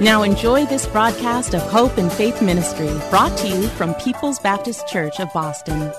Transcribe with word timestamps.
Now 0.00 0.22
enjoy 0.22 0.64
this 0.66 0.86
broadcast 0.86 1.56
of 1.56 1.62
Hope 1.62 1.98
and 1.98 2.12
Faith 2.12 2.40
Ministry, 2.40 2.86
brought 3.10 3.36
to 3.38 3.48
you 3.48 3.66
from 3.66 3.94
People's 3.94 4.38
Baptist 4.38 4.86
Church 4.86 5.18
of 5.18 5.28
Boston. 5.32 5.92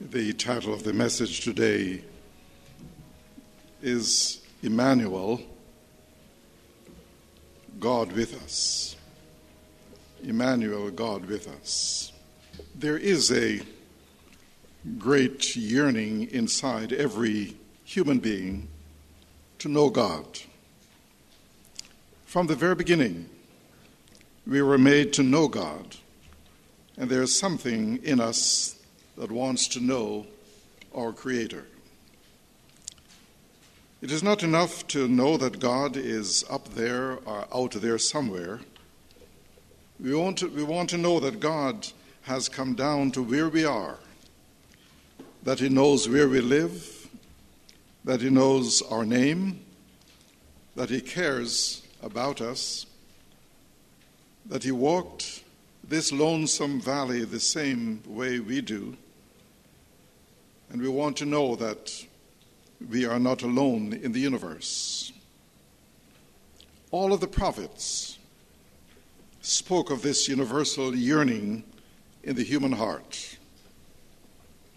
The 0.00 0.32
title 0.32 0.74
of 0.74 0.82
the 0.82 0.92
message 0.92 1.42
today 1.42 2.02
is 3.80 4.40
Emmanuel, 4.64 5.40
God 7.78 8.10
with 8.10 8.34
us. 8.42 8.96
Emmanuel, 10.24 10.90
God 10.90 11.26
with 11.26 11.46
us. 11.46 12.12
There 12.74 12.98
is 12.98 13.30
a 13.30 13.60
great 14.98 15.54
yearning 15.54 16.28
inside 16.32 16.92
every 16.92 17.54
human 17.84 18.18
being 18.18 18.66
to 19.60 19.68
know 19.68 19.88
God. 19.88 20.26
From 22.30 22.46
the 22.46 22.54
very 22.54 22.76
beginning, 22.76 23.28
we 24.46 24.62
were 24.62 24.78
made 24.78 25.12
to 25.14 25.24
know 25.24 25.48
God, 25.48 25.96
and 26.96 27.10
there 27.10 27.22
is 27.22 27.36
something 27.36 27.96
in 28.04 28.20
us 28.20 28.78
that 29.18 29.32
wants 29.32 29.66
to 29.66 29.80
know 29.80 30.28
our 30.94 31.12
Creator. 31.12 31.64
It 34.00 34.12
is 34.12 34.22
not 34.22 34.44
enough 34.44 34.86
to 34.94 35.08
know 35.08 35.38
that 35.38 35.58
God 35.58 35.96
is 35.96 36.44
up 36.48 36.68
there 36.74 37.18
or 37.26 37.48
out 37.52 37.72
there 37.72 37.98
somewhere. 37.98 38.60
We 39.98 40.14
want 40.14 40.38
to, 40.38 40.48
we 40.50 40.62
want 40.62 40.88
to 40.90 40.98
know 40.98 41.18
that 41.18 41.40
God 41.40 41.88
has 42.22 42.48
come 42.48 42.76
down 42.76 43.10
to 43.10 43.24
where 43.24 43.48
we 43.48 43.64
are, 43.64 43.98
that 45.42 45.58
He 45.58 45.68
knows 45.68 46.08
where 46.08 46.28
we 46.28 46.40
live, 46.40 47.08
that 48.04 48.20
He 48.20 48.30
knows 48.30 48.82
our 48.82 49.04
name, 49.04 49.64
that 50.76 50.90
He 50.90 51.00
cares 51.00 51.82
about 52.02 52.40
us, 52.40 52.86
that 54.46 54.64
He 54.64 54.72
walked 54.72 55.42
this 55.86 56.12
lonesome 56.12 56.80
valley 56.80 57.24
the 57.24 57.40
same 57.40 58.02
way 58.06 58.38
we 58.38 58.60
do, 58.60 58.96
and 60.70 60.80
we 60.80 60.88
want 60.88 61.16
to 61.18 61.24
know 61.24 61.56
that 61.56 62.06
we 62.88 63.04
are 63.04 63.18
not 63.18 63.42
alone 63.42 63.92
in 63.92 64.12
the 64.12 64.20
universe. 64.20 65.12
All 66.90 67.12
of 67.12 67.20
the 67.20 67.28
prophets 67.28 68.18
spoke 69.42 69.90
of 69.90 70.02
this 70.02 70.28
universal 70.28 70.94
yearning 70.94 71.64
in 72.22 72.36
the 72.36 72.44
human 72.44 72.72
heart. 72.72 73.38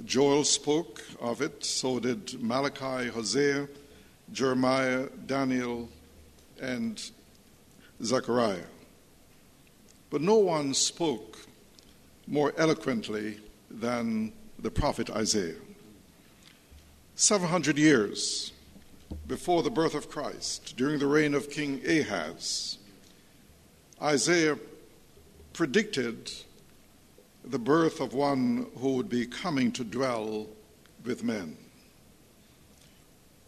Joel 0.05 0.43
spoke 0.43 1.03
of 1.21 1.41
it, 1.41 1.63
so 1.63 1.99
did 1.99 2.41
Malachi, 2.41 3.09
Hosea, 3.09 3.67
Jeremiah, 4.31 5.07
Daniel, 5.27 5.89
and 6.63 7.11
Zechariah. 8.01 8.65
But 10.09 10.21
no 10.21 10.35
one 10.35 10.73
spoke 10.73 11.37
more 12.27 12.53
eloquently 12.57 13.39
than 13.69 14.31
the 14.59 14.71
prophet 14.71 15.09
Isaiah. 15.09 15.55
700 17.15 17.77
years 17.77 18.53
before 19.27 19.61
the 19.61 19.69
birth 19.69 19.93
of 19.93 20.09
Christ, 20.09 20.75
during 20.77 20.99
the 20.99 21.07
reign 21.07 21.33
of 21.33 21.49
King 21.49 21.81
Ahaz, 21.85 22.77
Isaiah 24.01 24.57
predicted 25.51 26.31
the 27.45 27.59
birth 27.59 27.99
of 27.99 28.13
one 28.13 28.67
who 28.77 28.95
would 28.95 29.09
be 29.09 29.25
coming 29.25 29.71
to 29.73 29.83
dwell 29.83 30.47
with 31.05 31.23
men. 31.23 31.57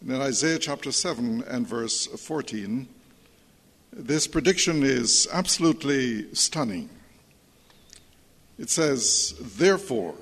And 0.02 0.12
in 0.12 0.22
Isaiah 0.22 0.60
chapter 0.60 0.92
7 0.92 1.44
and 1.48 1.66
verse 1.66 2.06
14, 2.06 2.88
this 3.96 4.28
prediction 4.28 4.84
is 4.84 5.26
absolutely 5.32 6.34
stunning. 6.36 6.90
It 8.60 8.70
says, 8.70 9.34
Therefore, 9.40 10.16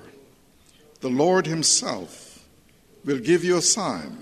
the 1.00 1.08
Lord 1.08 1.46
Himself 1.46 2.46
will 3.04 3.18
give 3.18 3.42
you 3.42 3.56
a 3.56 3.62
sign. 3.62 4.18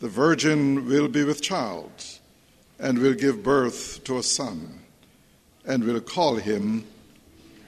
The 0.00 0.08
virgin 0.08 0.86
will 0.86 1.08
be 1.08 1.24
with 1.24 1.40
child 1.40 1.90
and 2.78 2.98
will 2.98 3.14
give 3.14 3.42
birth 3.42 4.04
to 4.04 4.18
a 4.18 4.22
son 4.22 4.80
and 5.64 5.84
will 5.84 6.00
call 6.00 6.36
him 6.36 6.86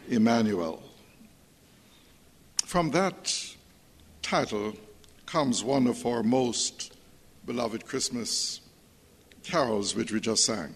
Emmanuel. 0.08 0.82
From 2.64 2.90
that 2.92 3.54
title 4.22 4.74
comes 5.26 5.62
one 5.62 5.86
of 5.86 6.06
our 6.06 6.22
most 6.22 6.96
beloved 7.44 7.84
Christmas 7.84 8.61
carols 9.42 9.94
which 9.94 10.12
we 10.12 10.20
just 10.20 10.44
sang. 10.44 10.74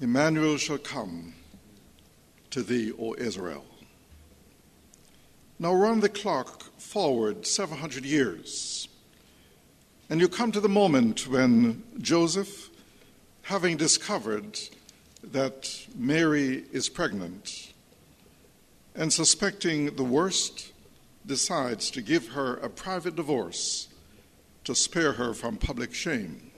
Emmanuel 0.00 0.56
shall 0.56 0.78
come 0.78 1.34
to 2.50 2.62
thee, 2.62 2.92
O 2.98 3.14
Israel. 3.14 3.64
Now 5.58 5.74
run 5.74 6.00
the 6.00 6.08
clock 6.08 6.64
forward 6.78 7.46
700 7.46 8.04
years, 8.04 8.88
and 10.10 10.20
you 10.20 10.28
come 10.28 10.50
to 10.52 10.60
the 10.60 10.68
moment 10.68 11.28
when 11.28 11.84
Joseph, 12.00 12.68
having 13.42 13.76
discovered 13.76 14.58
that 15.22 15.86
Mary 15.94 16.64
is 16.72 16.88
pregnant 16.88 17.72
and 18.94 19.12
suspecting 19.12 19.94
the 19.94 20.02
worst, 20.02 20.72
decides 21.24 21.90
to 21.92 22.02
give 22.02 22.28
her 22.28 22.56
a 22.56 22.68
private 22.68 23.14
divorce 23.14 23.88
to 24.64 24.74
spare 24.74 25.12
her 25.12 25.34
from 25.34 25.56
public 25.56 25.94
shame. 25.94 26.50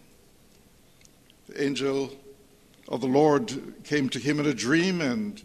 The 1.48 1.62
angel 1.62 2.12
of 2.88 3.00
the 3.00 3.06
Lord 3.06 3.74
came 3.84 4.08
to 4.10 4.18
him 4.18 4.40
in 4.40 4.46
a 4.46 4.54
dream 4.54 5.00
and 5.00 5.42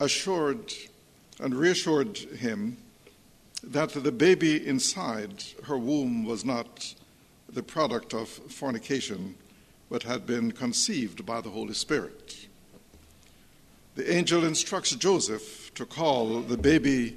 assured 0.00 0.72
and 1.40 1.54
reassured 1.54 2.16
him 2.16 2.76
that 3.62 3.90
the 3.90 4.12
baby 4.12 4.66
inside 4.66 5.44
her 5.64 5.78
womb 5.78 6.24
was 6.24 6.44
not 6.44 6.94
the 7.48 7.62
product 7.62 8.14
of 8.14 8.28
fornication, 8.28 9.34
but 9.90 10.02
had 10.02 10.26
been 10.26 10.52
conceived 10.52 11.24
by 11.24 11.40
the 11.40 11.50
Holy 11.50 11.74
Spirit. 11.74 12.48
The 13.94 14.12
angel 14.12 14.44
instructs 14.44 14.90
Joseph 14.94 15.72
to 15.74 15.86
call 15.86 16.40
the 16.40 16.56
baby 16.56 17.16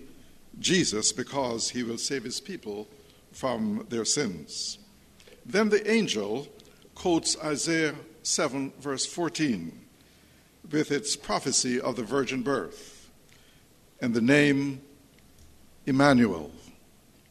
Jesus 0.59 1.11
because 1.11 1.69
he 1.69 1.83
will 1.83 1.97
save 1.97 2.23
his 2.23 2.39
people 2.39 2.87
from 3.31 3.85
their 3.89 4.05
sins. 4.05 4.79
Then 5.45 5.69
the 5.69 5.89
angel 5.89 6.47
quotes 6.95 7.37
Isaiah 7.41 7.95
7, 8.23 8.73
verse 8.79 9.05
14, 9.05 9.71
with 10.71 10.91
its 10.91 11.15
prophecy 11.15 11.79
of 11.79 11.95
the 11.95 12.03
virgin 12.03 12.41
birth 12.41 13.09
and 14.01 14.13
the 14.13 14.21
name 14.21 14.81
Emmanuel, 15.85 16.51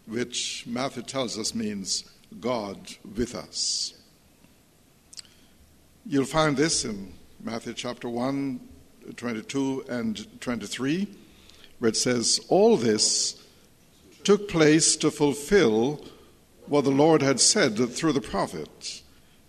which 0.07 0.65
Matthew 0.67 1.03
tells 1.03 1.39
us 1.39 1.55
means 1.55 2.05
God 2.41 2.79
with 3.17 3.35
us. 3.35 3.95
You'll 6.07 6.25
find 6.25 6.57
this 6.57 6.85
in 6.85 7.13
Matthew 7.43 7.75
chapter 7.75 8.09
1, 8.09 8.61
22 9.17 9.85
and 9.89 10.41
23, 10.41 11.09
where 11.79 11.89
it 11.91 11.97
says, 11.97 12.41
All 12.49 12.77
this 12.77 13.43
took 14.27 14.49
place 14.49 14.97
to 14.97 15.09
fulfill 15.09 16.05
what 16.67 16.83
the 16.83 16.91
Lord 16.91 17.23
had 17.23 17.39
said 17.39 17.77
through 17.91 18.13
the 18.13 18.21
prophet 18.21 19.03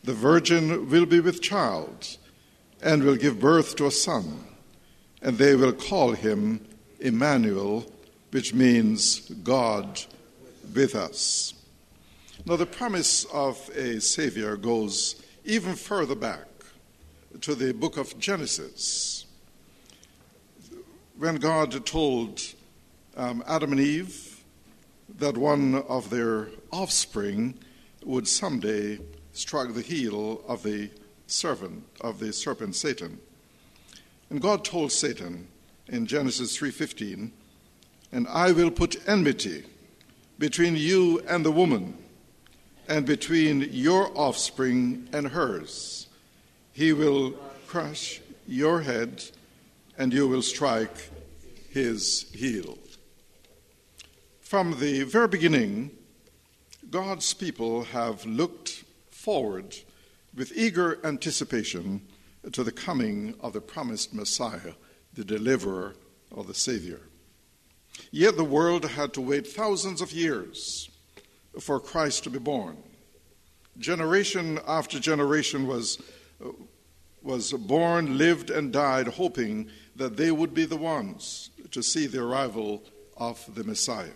The 0.04 0.14
virgin 0.14 0.88
will 0.88 1.08
be 1.08 1.20
with 1.20 1.42
child 1.42 2.18
and 2.84 3.02
will 3.02 3.16
give 3.16 3.40
birth 3.40 3.76
to 3.78 3.88
a 3.88 3.92
son, 3.92 4.44
and 5.20 5.36
they 5.36 5.56
will 5.56 5.74
call 5.74 6.12
him 6.12 6.64
Emmanuel, 7.00 7.92
which 8.30 8.54
means 8.54 9.22
God 9.44 10.00
with 10.76 10.94
us. 10.94 11.56
Now, 12.46 12.56
the 12.56 12.68
promise 12.68 13.26
of 13.34 13.72
a 13.76 14.00
Savior 14.00 14.56
goes 14.58 15.16
even 15.44 15.74
further 15.74 16.14
back 16.14 16.46
to 17.42 17.56
the 17.56 17.74
book 17.74 17.98
of 17.98 18.20
Genesis. 18.20 19.26
When 21.18 21.38
God 21.38 21.84
told 21.84 22.44
um, 23.16 23.44
Adam 23.48 23.72
and 23.72 23.82
Eve 23.82 24.27
that 25.16 25.38
one 25.38 25.76
of 25.76 26.10
their 26.10 26.50
offspring 26.72 27.58
would 28.04 28.28
someday 28.28 29.00
strike 29.34 29.74
the 29.74 29.82
heel 29.82 30.42
of 30.48 30.64
the 30.64 30.90
servant 31.28 31.84
of 32.02 32.20
the 32.20 32.34
serpent 32.34 32.76
Satan. 32.76 33.20
And 34.30 34.42
God 34.42 34.66
told 34.66 34.92
Satan 34.92 35.48
in 35.88 36.06
Genesis 36.06 36.58
3:15, 36.58 37.32
"And 38.12 38.28
I 38.28 38.52
will 38.52 38.72
put 38.72 39.08
enmity 39.08 39.64
between 40.40 40.76
you 40.76 41.20
and 41.22 41.46
the 41.46 41.52
woman, 41.52 41.98
and 42.88 43.06
between 43.06 43.70
your 43.72 44.18
offspring 44.18 45.10
and 45.12 45.30
hers. 45.30 46.08
He 46.72 46.94
will 46.94 47.32
crush 47.68 48.22
your 48.48 48.82
head, 48.82 49.24
and 49.98 50.14
you 50.14 50.28
will 50.28 50.42
strike 50.42 51.12
his 51.70 52.26
heel." 52.34 52.78
From 54.48 54.80
the 54.80 55.04
very 55.04 55.28
beginning, 55.28 55.92
God's 56.90 57.34
people 57.34 57.84
have 57.84 58.26
looked 58.26 58.86
forward 59.12 59.76
with 60.34 60.54
eager 60.56 61.06
anticipation 61.06 62.08
to 62.54 62.64
the 62.64 62.72
coming 62.72 63.36
of 63.42 63.52
the 63.52 63.60
promised 63.60 64.14
Messiah, 64.14 64.72
the 65.14 65.26
deliverer 65.26 65.96
or 66.32 66.46
the 66.46 66.54
Savior. 66.54 67.02
Yet 68.10 68.38
the 68.38 68.46
world 68.46 68.86
had 68.86 69.14
to 69.16 69.22
wait 69.22 69.46
thousands 69.46 70.00
of 70.00 70.14
years 70.14 70.90
for 71.60 71.82
Christ 71.82 72.24
to 72.24 72.30
be 72.30 72.40
born. 72.40 72.78
Generation 73.78 74.62
after 74.66 74.98
generation 74.98 75.68
was, 75.68 76.02
was 77.22 77.52
born, 77.52 78.18
lived, 78.18 78.50
and 78.50 78.72
died, 78.72 79.10
hoping 79.10 79.70
that 79.98 80.16
they 80.16 80.32
would 80.32 80.54
be 80.54 80.64
the 80.64 80.78
ones 80.78 81.50
to 81.72 81.84
see 81.84 82.08
the 82.08 82.24
arrival 82.24 82.82
of 83.18 83.44
the 83.54 83.66
Messiah. 83.66 84.14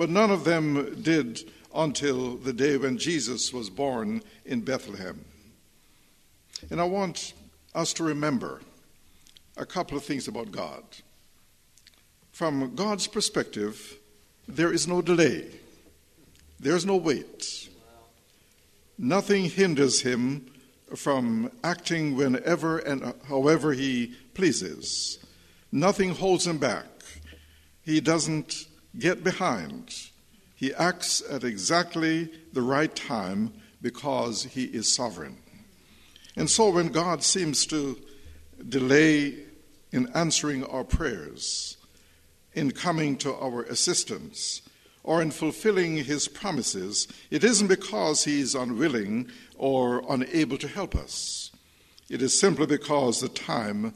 But 0.00 0.08
none 0.08 0.30
of 0.30 0.44
them 0.44 1.02
did 1.02 1.52
until 1.74 2.38
the 2.38 2.54
day 2.54 2.78
when 2.78 2.96
Jesus 2.96 3.52
was 3.52 3.68
born 3.68 4.22
in 4.46 4.62
Bethlehem. 4.62 5.26
And 6.70 6.80
I 6.80 6.84
want 6.84 7.34
us 7.74 7.92
to 7.92 8.04
remember 8.04 8.62
a 9.58 9.66
couple 9.66 9.98
of 9.98 10.02
things 10.02 10.26
about 10.26 10.52
God. 10.52 10.82
From 12.32 12.74
God's 12.74 13.08
perspective, 13.08 13.98
there 14.48 14.72
is 14.72 14.88
no 14.88 15.02
delay, 15.02 15.50
there's 16.58 16.86
no 16.86 16.96
wait. 16.96 17.68
Nothing 18.96 19.50
hinders 19.50 20.00
him 20.00 20.46
from 20.96 21.52
acting 21.62 22.16
whenever 22.16 22.78
and 22.78 23.12
however 23.28 23.74
he 23.74 24.14
pleases. 24.32 25.18
Nothing 25.70 26.14
holds 26.14 26.46
him 26.46 26.56
back. 26.56 26.86
He 27.82 28.00
doesn't 28.00 28.64
get 28.98 29.24
behind. 29.24 29.94
He 30.54 30.74
acts 30.74 31.22
at 31.30 31.44
exactly 31.44 32.30
the 32.52 32.62
right 32.62 32.94
time 32.94 33.52
because 33.80 34.44
he 34.44 34.64
is 34.64 34.94
sovereign. 34.94 35.38
And 36.36 36.48
so 36.50 36.70
when 36.70 36.88
God 36.88 37.22
seems 37.22 37.66
to 37.66 37.98
delay 38.68 39.38
in 39.92 40.08
answering 40.14 40.64
our 40.64 40.84
prayers, 40.84 41.76
in 42.52 42.70
coming 42.72 43.16
to 43.18 43.34
our 43.34 43.62
assistance, 43.62 44.62
or 45.02 45.22
in 45.22 45.30
fulfilling 45.30 45.96
his 45.96 46.28
promises, 46.28 47.08
it 47.30 47.42
isn't 47.42 47.68
because 47.68 48.24
he's 48.24 48.54
unwilling 48.54 49.30
or 49.56 50.02
unable 50.08 50.58
to 50.58 50.68
help 50.68 50.94
us. 50.94 51.50
It 52.10 52.20
is 52.22 52.38
simply 52.38 52.66
because 52.66 53.20
the 53.20 53.28
time 53.28 53.94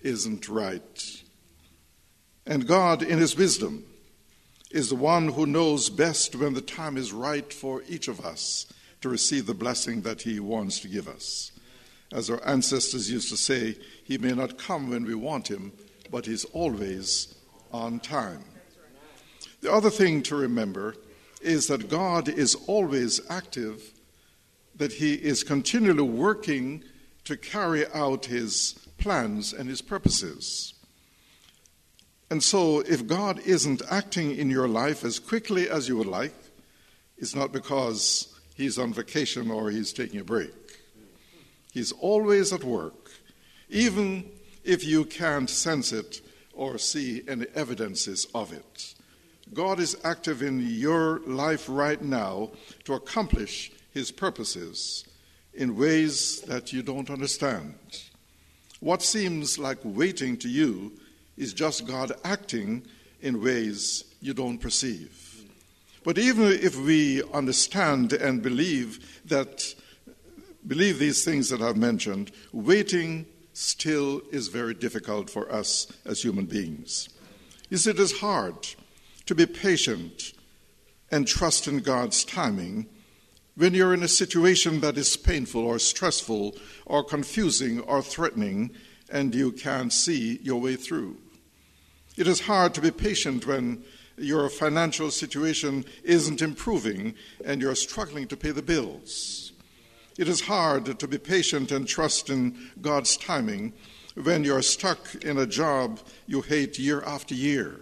isn't 0.00 0.48
right. 0.48 1.22
And 2.46 2.66
God, 2.66 3.02
in 3.02 3.18
his 3.18 3.36
wisdom, 3.36 3.84
is 4.70 4.88
the 4.88 4.94
one 4.94 5.28
who 5.28 5.46
knows 5.46 5.90
best 5.90 6.36
when 6.36 6.54
the 6.54 6.60
time 6.60 6.96
is 6.96 7.12
right 7.12 7.52
for 7.52 7.82
each 7.88 8.08
of 8.08 8.20
us 8.20 8.66
to 9.00 9.08
receive 9.08 9.46
the 9.46 9.54
blessing 9.54 10.02
that 10.02 10.22
He 10.22 10.38
wants 10.38 10.78
to 10.80 10.88
give 10.88 11.08
us. 11.08 11.52
As 12.12 12.30
our 12.30 12.44
ancestors 12.46 13.10
used 13.10 13.30
to 13.30 13.36
say, 13.36 13.76
He 14.04 14.18
may 14.18 14.32
not 14.32 14.58
come 14.58 14.90
when 14.90 15.04
we 15.04 15.14
want 15.14 15.48
Him, 15.48 15.72
but 16.10 16.26
He's 16.26 16.44
always 16.46 17.34
on 17.72 18.00
time. 18.00 18.44
The 19.60 19.72
other 19.72 19.90
thing 19.90 20.22
to 20.24 20.36
remember 20.36 20.94
is 21.40 21.66
that 21.66 21.88
God 21.88 22.28
is 22.28 22.54
always 22.66 23.20
active, 23.28 23.92
that 24.76 24.92
He 24.92 25.14
is 25.14 25.42
continually 25.42 26.02
working 26.02 26.84
to 27.24 27.36
carry 27.36 27.86
out 27.92 28.26
His 28.26 28.74
plans 28.98 29.52
and 29.52 29.68
His 29.68 29.82
purposes. 29.82 30.74
And 32.30 32.42
so, 32.42 32.78
if 32.80 33.08
God 33.08 33.40
isn't 33.40 33.82
acting 33.90 34.36
in 34.36 34.50
your 34.50 34.68
life 34.68 35.04
as 35.04 35.18
quickly 35.18 35.68
as 35.68 35.88
you 35.88 35.96
would 35.96 36.06
like, 36.06 36.34
it's 37.18 37.34
not 37.34 37.52
because 37.52 38.38
He's 38.54 38.78
on 38.78 38.92
vacation 38.92 39.50
or 39.50 39.70
He's 39.70 39.92
taking 39.92 40.20
a 40.20 40.24
break. 40.24 40.52
He's 41.72 41.90
always 41.90 42.52
at 42.52 42.62
work, 42.62 43.10
even 43.68 44.30
if 44.62 44.84
you 44.84 45.04
can't 45.04 45.50
sense 45.50 45.92
it 45.92 46.20
or 46.52 46.78
see 46.78 47.22
any 47.26 47.46
evidences 47.54 48.26
of 48.32 48.52
it. 48.52 48.94
God 49.52 49.80
is 49.80 49.96
active 50.04 50.40
in 50.40 50.60
your 50.60 51.20
life 51.26 51.66
right 51.68 52.00
now 52.00 52.50
to 52.84 52.94
accomplish 52.94 53.72
His 53.92 54.12
purposes 54.12 55.04
in 55.52 55.76
ways 55.76 56.42
that 56.42 56.72
you 56.72 56.82
don't 56.82 57.10
understand. 57.10 57.74
What 58.78 59.02
seems 59.02 59.58
like 59.58 59.78
waiting 59.82 60.36
to 60.38 60.48
you 60.48 60.92
is 61.40 61.54
just 61.54 61.86
God 61.86 62.12
acting 62.22 62.84
in 63.22 63.42
ways 63.42 64.04
you 64.20 64.34
don't 64.34 64.58
perceive. 64.58 65.44
But 66.04 66.18
even 66.18 66.52
if 66.52 66.76
we 66.78 67.22
understand 67.32 68.12
and 68.12 68.42
believe 68.42 69.20
that 69.26 69.74
believe 70.66 70.98
these 70.98 71.24
things 71.24 71.48
that 71.48 71.62
I've 71.62 71.76
mentioned, 71.76 72.32
waiting 72.52 73.26
still 73.54 74.20
is 74.30 74.48
very 74.48 74.74
difficult 74.74 75.30
for 75.30 75.50
us 75.50 75.86
as 76.04 76.22
human 76.22 76.44
beings. 76.44 77.08
You 77.70 77.78
see, 77.78 77.90
it 77.90 77.98
is 77.98 78.20
hard 78.20 78.54
to 79.26 79.34
be 79.34 79.46
patient 79.46 80.32
and 81.10 81.26
trust 81.26 81.66
in 81.66 81.78
God's 81.78 82.24
timing 82.24 82.86
when 83.56 83.74
you're 83.74 83.94
in 83.94 84.02
a 84.02 84.08
situation 84.08 84.80
that 84.80 84.96
is 84.96 85.16
painful 85.16 85.64
or 85.64 85.78
stressful 85.78 86.56
or 86.86 87.02
confusing 87.02 87.80
or 87.80 88.02
threatening 88.02 88.70
and 89.10 89.34
you 89.34 89.52
can't 89.52 89.92
see 89.92 90.38
your 90.42 90.60
way 90.60 90.76
through. 90.76 91.16
It 92.16 92.26
is 92.26 92.40
hard 92.40 92.74
to 92.74 92.80
be 92.80 92.90
patient 92.90 93.46
when 93.46 93.84
your 94.18 94.48
financial 94.50 95.10
situation 95.10 95.84
isn't 96.02 96.42
improving 96.42 97.14
and 97.44 97.62
you're 97.62 97.74
struggling 97.74 98.26
to 98.28 98.36
pay 98.36 98.50
the 98.50 98.62
bills. 98.62 99.52
It 100.18 100.28
is 100.28 100.42
hard 100.42 100.98
to 100.98 101.08
be 101.08 101.18
patient 101.18 101.72
and 101.72 101.86
trust 101.86 102.28
in 102.28 102.70
God's 102.80 103.16
timing 103.16 103.72
when 104.14 104.44
you're 104.44 104.62
stuck 104.62 105.14
in 105.24 105.38
a 105.38 105.46
job 105.46 106.00
you 106.26 106.42
hate 106.42 106.78
year 106.78 107.02
after 107.02 107.34
year, 107.34 107.80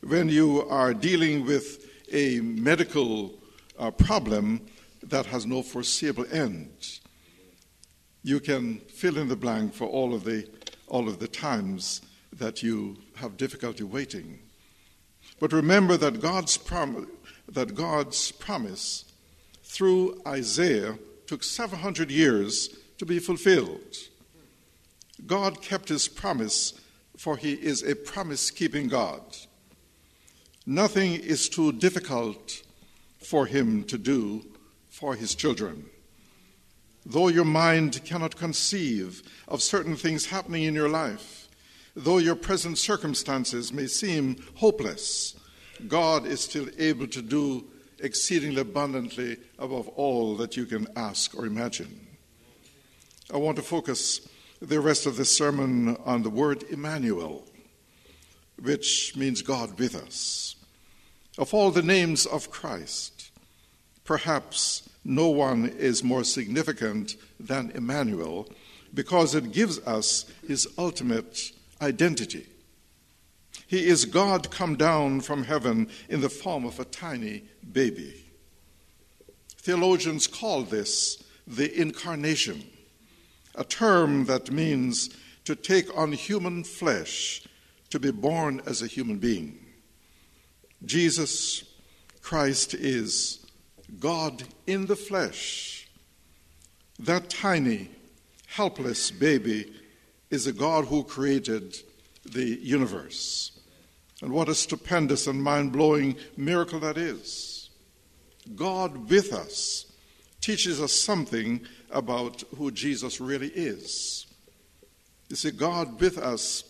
when 0.00 0.28
you 0.28 0.68
are 0.68 0.94
dealing 0.94 1.44
with 1.44 1.88
a 2.12 2.40
medical 2.40 3.34
uh, 3.78 3.90
problem 3.90 4.60
that 5.02 5.26
has 5.26 5.46
no 5.46 5.62
foreseeable 5.62 6.26
end. 6.30 7.00
You 8.22 8.38
can 8.38 8.78
fill 8.78 9.16
in 9.16 9.28
the 9.28 9.36
blank 9.36 9.72
for 9.72 9.86
all 9.88 10.14
of 10.14 10.24
the, 10.24 10.48
all 10.88 11.08
of 11.08 11.18
the 11.18 11.28
times 11.28 12.02
that 12.32 12.62
you 12.62 12.96
have 13.16 13.36
difficulty 13.36 13.84
waiting. 13.84 14.38
But 15.38 15.52
remember 15.52 15.96
that 15.96 16.20
God's, 16.20 16.56
prom- 16.56 17.08
that 17.48 17.74
God's 17.74 18.32
promise 18.32 19.04
through 19.62 20.20
Isaiah 20.26 20.98
took 21.26 21.42
700 21.42 22.10
years 22.10 22.68
to 22.98 23.04
be 23.04 23.18
fulfilled. 23.18 23.96
God 25.26 25.60
kept 25.60 25.88
his 25.88 26.08
promise, 26.08 26.80
for 27.16 27.36
he 27.36 27.54
is 27.54 27.82
a 27.82 27.96
promise 27.96 28.50
keeping 28.50 28.88
God. 28.88 29.22
Nothing 30.66 31.14
is 31.14 31.48
too 31.48 31.72
difficult 31.72 32.62
for 33.20 33.46
him 33.46 33.84
to 33.84 33.98
do 33.98 34.44
for 34.88 35.14
his 35.14 35.34
children. 35.34 35.86
Though 37.04 37.28
your 37.28 37.44
mind 37.44 38.04
cannot 38.04 38.36
conceive 38.36 39.22
of 39.46 39.62
certain 39.62 39.94
things 39.94 40.26
happening 40.26 40.64
in 40.64 40.74
your 40.74 40.88
life, 40.88 41.45
Though 41.98 42.18
your 42.18 42.36
present 42.36 42.76
circumstances 42.76 43.72
may 43.72 43.86
seem 43.86 44.36
hopeless, 44.56 45.34
God 45.88 46.26
is 46.26 46.42
still 46.42 46.68
able 46.78 47.06
to 47.06 47.22
do 47.22 47.64
exceedingly 48.00 48.60
abundantly 48.60 49.38
above 49.58 49.88
all 49.88 50.36
that 50.36 50.58
you 50.58 50.66
can 50.66 50.88
ask 50.94 51.34
or 51.34 51.46
imagine. 51.46 52.06
I 53.32 53.38
want 53.38 53.56
to 53.56 53.62
focus 53.62 54.28
the 54.60 54.78
rest 54.78 55.06
of 55.06 55.16
this 55.16 55.34
sermon 55.34 55.96
on 56.04 56.22
the 56.22 56.28
word 56.28 56.64
Emmanuel, 56.64 57.46
which 58.62 59.16
means 59.16 59.40
God 59.40 59.78
with 59.78 59.94
us. 59.94 60.54
Of 61.38 61.54
all 61.54 61.70
the 61.70 61.82
names 61.82 62.26
of 62.26 62.50
Christ, 62.50 63.30
perhaps 64.04 64.86
no 65.02 65.28
one 65.28 65.66
is 65.66 66.04
more 66.04 66.24
significant 66.24 67.16
than 67.40 67.70
Emmanuel 67.70 68.50
because 68.92 69.34
it 69.34 69.52
gives 69.52 69.78
us 69.80 70.30
his 70.46 70.68
ultimate 70.76 71.52
identity. 71.80 72.46
He 73.66 73.86
is 73.86 74.04
God 74.04 74.50
come 74.50 74.76
down 74.76 75.20
from 75.20 75.44
heaven 75.44 75.88
in 76.08 76.20
the 76.20 76.28
form 76.28 76.64
of 76.64 76.78
a 76.78 76.84
tiny 76.84 77.42
baby. 77.72 78.24
Theologians 79.58 80.26
call 80.26 80.62
this 80.62 81.22
the 81.46 81.80
incarnation, 81.80 82.64
a 83.54 83.64
term 83.64 84.24
that 84.26 84.50
means 84.50 85.10
to 85.44 85.56
take 85.56 85.96
on 85.96 86.12
human 86.12 86.64
flesh, 86.64 87.46
to 87.90 87.98
be 87.98 88.10
born 88.10 88.60
as 88.66 88.82
a 88.82 88.86
human 88.86 89.18
being. 89.18 89.58
Jesus 90.84 91.64
Christ 92.20 92.74
is 92.74 93.46
God 93.98 94.42
in 94.66 94.86
the 94.86 94.96
flesh. 94.96 95.88
That 96.98 97.30
tiny, 97.30 97.90
helpless 98.46 99.10
baby 99.10 99.72
is 100.36 100.46
a 100.46 100.52
God 100.52 100.84
who 100.84 101.02
created 101.02 101.74
the 102.26 102.44
universe. 102.44 103.58
And 104.20 104.30
what 104.30 104.50
a 104.50 104.54
stupendous 104.54 105.26
and 105.26 105.42
mind 105.42 105.72
blowing 105.72 106.16
miracle 106.36 106.78
that 106.80 106.98
is. 106.98 107.70
God 108.54 109.10
with 109.10 109.32
us 109.32 109.90
teaches 110.42 110.80
us 110.80 110.92
something 110.92 111.66
about 111.90 112.42
who 112.56 112.70
Jesus 112.70 113.18
really 113.18 113.48
is. 113.48 114.26
You 115.30 115.36
see, 115.36 115.50
God 115.50 115.98
with 116.00 116.18
us 116.18 116.64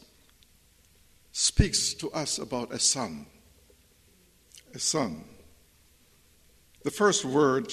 speaks 1.33 1.93
to 1.95 2.11
us 2.13 2.39
about 2.39 2.73
a 2.73 2.79
son. 2.79 3.27
A 4.75 4.79
son. 4.79 5.25
The 6.85 6.93
first 6.93 7.25
word, 7.25 7.73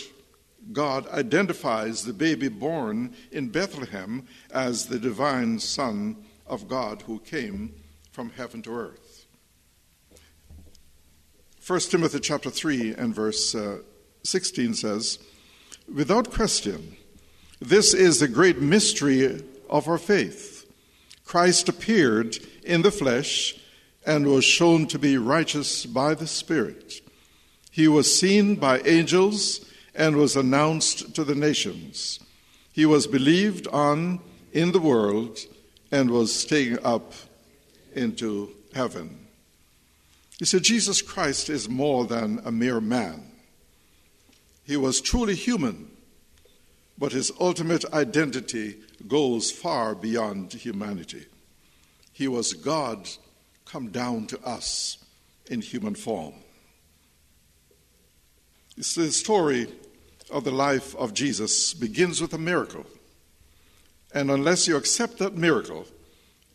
God 0.72 1.08
identifies 1.10 2.03
the 2.03 2.13
baby 2.13 2.48
born 2.48 3.15
in 3.32 3.50
Bethlehem 3.50 4.27
as 4.51 4.86
the 4.86 5.00
divine 5.00 5.60
Son 5.60 6.17
of 6.48 6.67
God 6.67 7.03
who 7.03 7.20
came 7.20 7.74
from 8.12 8.29
heaven 8.32 8.62
to 8.63 8.75
earth. 8.75 9.25
1 11.65 11.79
Timothy 11.82 12.20
chapter 12.20 12.50
3 12.50 12.93
and 12.96 13.15
verse 13.15 13.55
uh, 13.55 13.79
16 14.24 14.74
says, 14.74 15.20
Without 15.93 16.32
question, 16.32 16.98
this 17.60 17.93
is 17.93 18.20
the 18.20 18.27
great 18.27 18.60
mystery 18.60 19.41
of 19.70 19.88
our 19.88 19.98
faith. 19.98 20.70
Christ 21.25 21.70
appeared 21.70 22.38
in 22.63 22.82
the 22.82 22.91
flesh 22.91 23.55
and 24.05 24.27
was 24.27 24.43
shown 24.43 24.88
to 24.88 25.00
be 25.00 25.17
righteous 25.17 25.86
by 25.86 26.13
the 26.13 26.27
Spirit. 26.27 27.01
He 27.72 27.88
was 27.88 28.20
seen 28.20 28.55
by 28.55 28.79
angels 28.82 29.65
and 29.95 30.15
was 30.15 30.35
announced 30.35 31.13
to 31.15 31.23
the 31.23 31.35
nations. 31.35 32.19
He 32.71 32.85
was 32.85 33.07
believed 33.07 33.67
on 33.67 34.19
in 34.51 34.71
the 34.71 34.79
world 34.79 35.39
and 35.91 36.09
was 36.09 36.45
taken 36.45 36.79
up 36.83 37.13
into 37.93 38.50
heaven. 38.73 39.27
You 40.39 40.45
see, 40.45 40.59
Jesus 40.59 41.01
Christ 41.01 41.50
is 41.50 41.69
more 41.69 42.05
than 42.05 42.41
a 42.43 42.51
mere 42.51 42.81
man. 42.81 43.23
He 44.63 44.77
was 44.77 45.01
truly 45.01 45.35
human, 45.35 45.91
but 46.97 47.12
his 47.12 47.31
ultimate 47.39 47.85
identity 47.93 48.77
goes 49.07 49.51
far 49.51 49.93
beyond 49.93 50.53
humanity. 50.53 51.25
He 52.12 52.27
was 52.27 52.53
God 52.53 53.09
come 53.65 53.89
down 53.89 54.27
to 54.27 54.39
us 54.43 54.97
in 55.50 55.62
human 55.62 55.95
form. 55.95 56.33
It's 58.77 58.95
the 58.95 59.12
story 59.12 59.67
of 60.33 60.43
the 60.43 60.51
life 60.51 60.95
of 60.95 61.13
Jesus 61.13 61.75
begins 61.75 62.19
with 62.19 62.33
a 62.33 62.39
miracle. 62.39 62.85
And 64.15 64.31
unless 64.31 64.67
you 64.67 64.75
accept 64.75 65.19
that 65.19 65.35
miracle, 65.35 65.85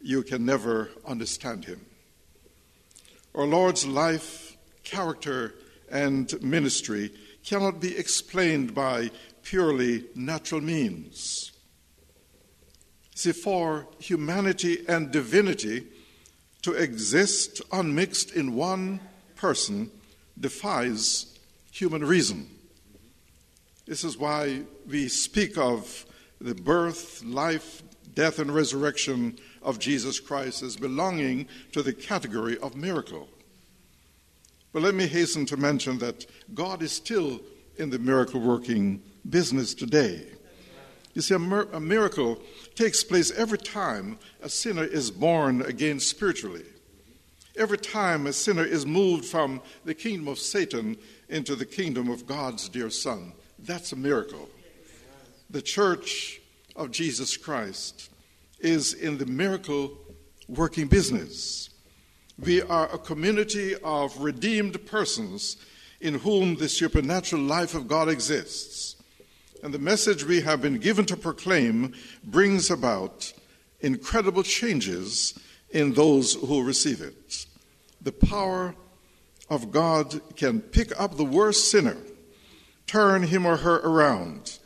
you 0.03 0.25
can 0.25 0.45
never 0.45 0.91
understand 1.07 1.65
him. 1.65 1.81
Our 3.37 3.47
Lord's 3.47 3.87
life, 3.87 4.57
character, 4.83 5.55
and 5.91 6.43
ministry 6.43 7.13
cannot 7.45 7.81
be 7.81 7.97
explained 7.97 8.75
by 8.75 9.13
purely 9.43 10.07
natural 10.17 10.61
means. 10.61 11.53
See, 13.15 13.33
for 13.33 13.87
humanity 14.01 14.85
and 14.89 15.13
divinity 15.13 15.87
to 16.63 16.73
exist 16.73 17.63
unmixed 17.71 18.33
in 18.33 18.57
one 18.57 18.99
person 19.37 19.91
defies 20.39 21.39
human 21.71 22.05
reason. 22.05 22.58
This 23.89 24.05
is 24.05 24.19
why 24.19 24.65
we 24.87 25.09
speak 25.09 25.57
of 25.57 26.05
the 26.43 26.55
birth, 26.55 27.25
life, 27.25 27.83
death, 28.15 28.39
and 28.39 28.55
resurrection 28.55 29.39
of 29.63 29.79
Jesus 29.79 30.21
Christ 30.21 30.63
as 30.63 30.77
belonging 30.77 31.49
to 31.73 31.83
the 31.83 31.95
category 31.95 32.59
of 32.59 32.77
miracle. 32.77 33.31
But 34.75 34.83
let 34.83 34.95
me 34.95 35.07
hasten 35.07 35.47
to 35.47 35.57
mention 35.57 35.97
that 36.01 36.27
God 36.53 36.83
is 36.83 36.93
still 36.93 37.41
in 37.79 37.89
the 37.89 37.99
miracle 37.99 38.43
working 38.43 39.03
business 39.31 39.73
today. 39.73 40.27
You 41.15 41.23
see, 41.23 41.35
a, 41.35 41.39
mir- 41.39 41.69
a, 41.73 41.81
miracle 41.81 42.43
takes 42.75 43.03
place 43.03 43.31
every 43.31 43.57
time 43.57 44.19
a 44.43 44.51
sinner 44.51 44.85
is 44.85 45.11
born 45.11 45.63
again 45.63 45.99
spiritually. 45.99 46.67
Every 47.57 47.79
time 47.79 48.27
a 48.27 48.35
sinner 48.35 48.65
is 48.65 48.85
moved 48.85 49.25
from 49.25 49.63
the 49.87 49.95
kingdom 49.95 50.29
of 50.29 50.39
Satan 50.39 50.99
into 51.31 51.57
the 51.57 51.65
kingdom 51.65 52.11
of 52.11 52.27
God's 52.27 52.69
dear 52.69 52.91
Son. 52.91 53.33
That's 53.59 53.93
a 53.93 53.97
miracle. 53.97 54.49
The 55.51 55.63
church 55.63 56.41
of 56.77 56.91
Jesus 56.91 57.37
Christ 57.37 58.11
is 58.61 58.95
in 58.95 59.19
the 59.19 59.27
miracle 59.27 59.97
working 60.49 60.87
business. 60.87 61.71
We 62.39 62.63
are 62.63 62.87
a 62.93 62.99
community 62.99 63.75
of 63.83 64.19
redeemed 64.21 64.87
persons 64.87 65.57
in 66.01 66.15
whom 66.15 66.55
the 66.57 66.69
supernatural 66.69 67.43
life 67.43 67.75
of 67.75 67.89
God 67.89 68.09
exists. 68.09 68.97
And 69.63 69.75
the 69.75 69.79
message 69.81 70.25
we 70.25 70.41
have 70.43 70.63
been 70.63 70.79
given 70.79 71.05
to 71.07 71.17
proclaim 71.17 71.95
brings 72.23 72.71
about 72.71 73.33
incredible 73.81 74.45
changes 74.45 75.39
in 75.71 75.95
those 75.95 76.35
who 76.35 76.63
receive 76.63 77.01
it. 77.01 77.47
The 78.01 78.13
power 78.13 78.77
of 79.51 79.73
God 79.73 80.21
can 80.37 80.61
pick 80.61 80.99
up 81.01 81.17
the 81.17 81.25
worst 81.25 81.71
sinner, 81.71 81.97
turn 82.89 83.23
him 83.23 83.47
or 83.47 83.59
her 83.59 83.77
around, 83.77 84.59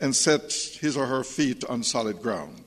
and 0.00 0.14
set 0.14 0.52
his 0.52 0.96
or 0.96 1.06
her 1.06 1.24
feet 1.24 1.64
on 1.64 1.82
solid 1.82 2.22
ground. 2.22 2.62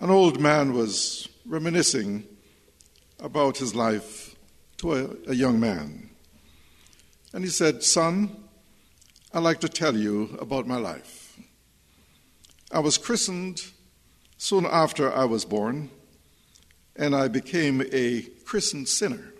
An 0.00 0.10
old 0.10 0.40
man 0.40 0.74
was 0.74 1.28
reminiscing 1.46 2.26
about 3.20 3.56
his 3.58 3.74
life 3.74 4.34
to 4.78 4.94
a, 4.94 5.30
a 5.30 5.34
young 5.34 5.60
man. 5.60 6.10
And 7.32 7.44
he 7.44 7.50
said, 7.50 7.84
Son, 7.84 8.36
I'd 9.32 9.44
like 9.44 9.60
to 9.60 9.68
tell 9.68 9.96
you 9.96 10.36
about 10.40 10.66
my 10.66 10.76
life. 10.76 11.38
I 12.72 12.80
was 12.80 12.98
christened 12.98 13.64
soon 14.38 14.66
after 14.66 15.12
I 15.12 15.24
was 15.24 15.44
born, 15.44 15.90
and 16.96 17.14
I 17.14 17.28
became 17.28 17.82
a 17.92 18.22
christened 18.44 18.88
sinner. 18.88 19.32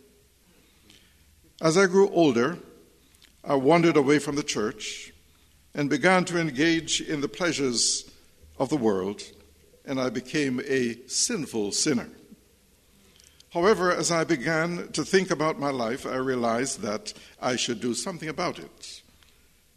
As 1.60 1.76
I 1.76 1.86
grew 1.86 2.08
older, 2.10 2.58
Uh, 3.48 3.58
wandered 3.58 3.96
away 3.96 4.20
from 4.20 4.36
the 4.36 4.42
church 4.42 5.12
and 5.74 5.90
began 5.90 6.24
to 6.24 6.38
engage 6.38 7.00
in 7.00 7.20
the 7.20 7.28
pleasures 7.28 8.08
of 8.58 8.68
the 8.68 8.76
world, 8.76 9.22
and 9.84 10.00
I 10.00 10.10
became 10.10 10.60
a 10.66 10.96
sinful 11.08 11.72
sinner. 11.72 12.08
However, 13.52 13.92
as 13.92 14.10
I 14.10 14.24
began 14.24 14.92
to 14.92 15.04
think 15.04 15.30
about 15.30 15.58
my 15.58 15.70
life, 15.70 16.06
I 16.06 16.16
realized 16.16 16.80
that 16.80 17.12
I 17.40 17.56
should 17.56 17.80
do 17.80 17.94
something 17.94 18.28
about 18.28 18.58
it. 18.58 19.02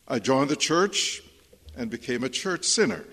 I 0.07 0.19
joined 0.19 0.49
the 0.49 0.55
church 0.55 1.23
and 1.75 1.89
became 1.89 2.23
a 2.23 2.29
church 2.29 2.65
sinner. 2.65 3.03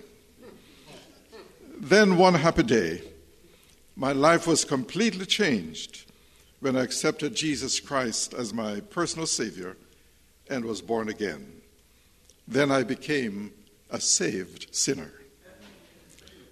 Then, 1.79 2.17
one 2.17 2.35
happy 2.35 2.63
day, 2.63 3.01
my 3.95 4.11
life 4.11 4.47
was 4.47 4.63
completely 4.63 5.25
changed 5.25 6.05
when 6.59 6.77
I 6.77 6.83
accepted 6.83 7.35
Jesus 7.35 7.79
Christ 7.79 8.33
as 8.33 8.53
my 8.53 8.79
personal 8.79 9.25
Savior 9.25 9.75
and 10.49 10.65
was 10.65 10.81
born 10.81 11.09
again. 11.09 11.61
Then 12.47 12.71
I 12.71 12.83
became 12.83 13.51
a 13.89 13.99
saved 13.99 14.73
sinner. 14.75 15.11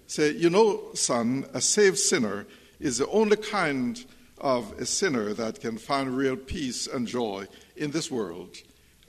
Say, 0.06 0.32
you 0.32 0.50
know, 0.50 0.92
son, 0.94 1.46
a 1.54 1.60
saved 1.60 1.98
sinner 1.98 2.46
is 2.80 2.98
the 2.98 3.08
only 3.08 3.36
kind 3.36 4.04
of 4.38 4.72
a 4.78 4.84
sinner 4.84 5.32
that 5.34 5.60
can 5.60 5.78
find 5.78 6.16
real 6.16 6.36
peace 6.36 6.86
and 6.86 7.06
joy 7.06 7.46
in 7.76 7.92
this 7.92 8.10
world. 8.10 8.56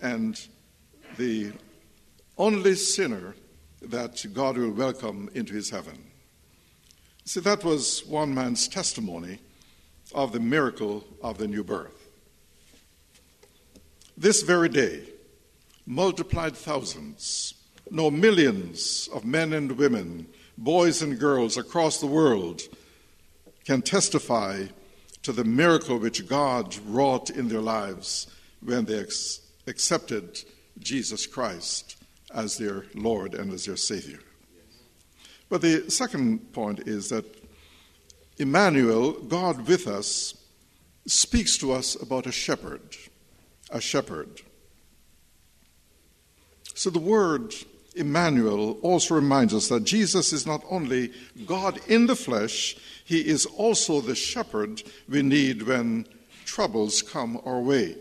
And 0.02 0.40
the 1.18 1.52
only 2.38 2.76
sinner 2.76 3.36
that 3.82 4.26
God 4.34 4.58
will 4.58 4.72
welcome 4.72 5.30
into 5.34 5.54
his 5.54 5.70
heaven. 5.70 6.12
See, 7.26 7.40
that 7.42 7.64
was 7.64 8.06
one 8.06 8.34
man's 8.34 8.68
testimony 8.68 9.40
of 10.14 10.32
the 10.32 10.40
miracle 10.40 11.04
of 11.22 11.38
the 11.38 11.48
new 11.48 11.64
birth. 11.64 12.03
This 14.18 14.44
very 14.44 14.70
day, 14.70 15.04
multiplied 15.86 16.56
thousands, 16.56 17.56
no 17.90 18.12
millions 18.12 19.10
of 19.14 19.26
men 19.26 19.54
and 19.54 19.72
women, 19.74 20.28
boys 20.58 21.02
and 21.02 21.20
girls 21.20 21.58
across 21.58 22.00
the 22.00 22.08
world 22.08 22.62
can 23.66 23.82
testify 23.82 24.66
to 25.24 25.32
the 25.32 25.44
miracle 25.44 25.98
which 25.98 26.28
God 26.28 26.78
wrought 26.86 27.30
in 27.30 27.48
their 27.48 27.62
lives 27.62 28.28
when 28.62 28.86
they 28.86 29.00
ex- 29.00 29.40
accepted 29.68 30.44
Jesus 30.80 31.26
Christ 31.26 31.98
as 32.34 32.58
their 32.58 32.86
Lord 32.94 33.34
and 33.34 33.52
as 33.54 33.66
their 33.66 33.78
Savior. 33.78 34.20
But 35.50 35.62
the 35.62 35.90
second 35.90 36.52
point 36.54 36.82
is 36.82 37.10
that 37.10 37.26
Emmanuel, 38.38 39.14
God 39.14 39.68
with 39.68 39.88
us, 39.88 40.36
speaks 41.06 41.58
to 41.58 41.72
us 41.72 42.00
about 42.02 42.28
a 42.28 42.32
shepherd, 42.32 42.96
a 43.74 43.82
shepherd. 43.82 44.42
So 46.76 46.90
the 46.90 47.00
word 47.00 47.54
Emmanuel 47.96 48.78
also 48.82 49.16
reminds 49.16 49.54
us 49.54 49.68
that 49.68 49.84
Jesus 49.84 50.34
is 50.34 50.48
not 50.48 50.64
only 50.70 51.12
God 51.46 51.80
in 51.88 52.08
the 52.08 52.16
flesh, 52.16 52.76
he 53.06 53.20
is 53.20 53.46
also 53.46 54.02
the 54.02 54.16
shepherd 54.16 54.82
we 55.10 55.22
need 55.22 55.64
when 55.64 56.08
troubles 56.46 57.02
come 57.02 57.40
our 57.46 57.60
way. 57.60 57.96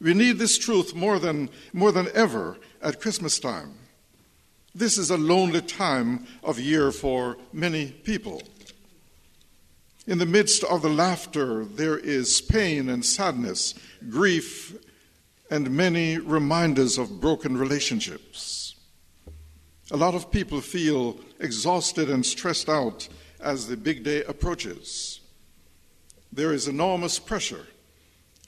We 0.00 0.14
need 0.14 0.38
this 0.38 0.58
truth 0.58 0.94
more 0.94 1.18
than, 1.18 1.50
more 1.72 1.92
than 1.92 2.08
ever 2.14 2.58
at 2.82 3.00
Christmas 3.00 3.38
time. 3.38 3.74
This 4.74 4.98
is 4.98 5.10
a 5.10 5.16
lonely 5.16 5.62
time 5.62 6.26
of 6.42 6.60
year 6.60 6.92
for 6.92 7.38
many 7.52 7.86
people. 7.86 8.42
In 10.06 10.18
the 10.18 10.26
midst 10.26 10.62
of 10.62 10.82
the 10.82 10.88
laughter, 10.88 11.64
there 11.64 11.98
is 11.98 12.40
pain 12.40 12.88
and 12.88 13.04
sadness, 13.04 13.74
grief, 14.08 14.76
and 15.50 15.68
many 15.72 16.18
reminders 16.18 16.96
of 16.96 17.20
broken 17.20 17.56
relationships. 17.56 18.76
A 19.90 19.96
lot 19.96 20.14
of 20.14 20.30
people 20.30 20.60
feel 20.60 21.18
exhausted 21.40 22.08
and 22.08 22.24
stressed 22.24 22.68
out 22.68 23.08
as 23.40 23.66
the 23.66 23.76
big 23.76 24.04
day 24.04 24.22
approaches. 24.24 25.20
There 26.32 26.52
is 26.52 26.68
enormous 26.68 27.18
pressure 27.18 27.66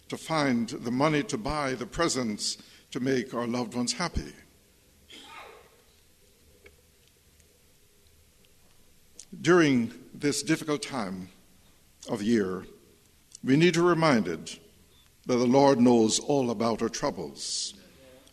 to 0.08 0.16
find 0.16 0.68
the 0.68 0.92
money 0.92 1.24
to 1.24 1.36
buy 1.36 1.74
the 1.74 1.86
presents 1.86 2.58
to 2.92 3.00
make 3.00 3.34
our 3.34 3.48
loved 3.48 3.74
ones 3.74 3.94
happy. 3.94 4.32
During 9.40 9.92
this 10.14 10.42
difficult 10.42 10.82
time 10.82 11.30
of 12.08 12.22
year, 12.22 12.66
we 13.42 13.56
need 13.56 13.74
to 13.74 13.80
be 13.80 13.86
reminded 13.86 14.58
that 15.26 15.36
the 15.36 15.46
Lord 15.46 15.80
knows 15.80 16.18
all 16.18 16.50
about 16.50 16.82
our 16.82 16.88
troubles. 16.88 17.74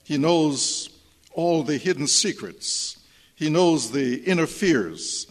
He 0.04 0.18
knows 0.18 0.90
all 1.34 1.64
the 1.64 1.78
hidden 1.78 2.08
secrets. 2.08 2.98
He 3.36 3.50
knows 3.50 3.92
the 3.92 4.24
inner 4.24 4.48
fears 4.48 5.28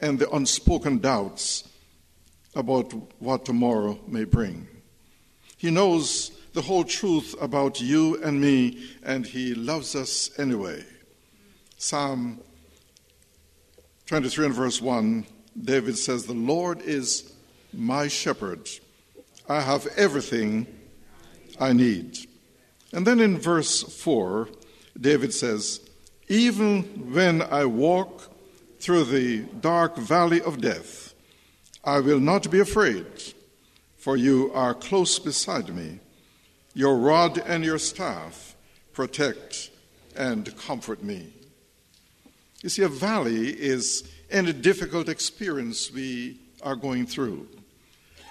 and 0.00 0.18
the 0.18 0.30
unspoken 0.30 0.98
doubts 0.98 1.68
about 2.54 2.92
what 3.20 3.44
tomorrow 3.44 3.98
may 4.06 4.24
bring. 4.24 4.66
He 5.56 5.70
knows 5.70 6.32
the 6.52 6.62
whole 6.62 6.84
truth 6.84 7.34
about 7.40 7.80
you 7.80 8.22
and 8.22 8.40
me, 8.40 8.90
and 9.02 9.26
He 9.26 9.54
loves 9.54 9.94
us 9.94 10.30
anyway. 10.38 10.84
Psalm 11.78 12.40
23 14.06 14.46
and 14.46 14.54
verse 14.54 14.80
1, 14.80 15.26
David 15.60 15.98
says, 15.98 16.26
The 16.26 16.32
Lord 16.32 16.80
is 16.82 17.33
my 17.76 18.08
shepherd. 18.08 18.68
I 19.48 19.60
have 19.60 19.86
everything 19.96 20.66
I 21.60 21.72
need. 21.72 22.18
And 22.92 23.06
then 23.06 23.20
in 23.20 23.38
verse 23.38 23.82
4, 23.82 24.48
David 25.00 25.34
says, 25.34 25.80
Even 26.28 27.12
when 27.12 27.42
I 27.42 27.64
walk 27.64 28.30
through 28.80 29.04
the 29.04 29.40
dark 29.60 29.96
valley 29.96 30.40
of 30.40 30.60
death, 30.60 31.14
I 31.82 32.00
will 32.00 32.20
not 32.20 32.50
be 32.50 32.60
afraid, 32.60 33.06
for 33.98 34.16
you 34.16 34.50
are 34.54 34.74
close 34.74 35.18
beside 35.18 35.74
me. 35.74 36.00
Your 36.74 36.96
rod 36.96 37.38
and 37.38 37.64
your 37.64 37.78
staff 37.78 38.56
protect 38.92 39.70
and 40.16 40.56
comfort 40.56 41.02
me. 41.02 41.32
You 42.62 42.68
see, 42.68 42.82
a 42.82 42.88
valley 42.88 43.48
is 43.48 44.10
any 44.30 44.52
difficult 44.52 45.08
experience 45.08 45.92
we 45.92 46.40
are 46.62 46.76
going 46.76 47.06
through. 47.06 47.46